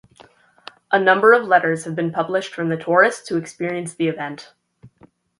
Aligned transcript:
A 0.91 0.99
number 0.99 1.31
of 1.31 1.45
letters 1.47 1.83
have 1.83 1.95
been 1.95 2.11
published 2.11 2.55
from 2.55 2.69
the 2.69 2.75
tourists 2.75 3.29
who 3.29 3.37
experienced 3.37 3.97
the 3.99 4.07
event. 4.07 4.51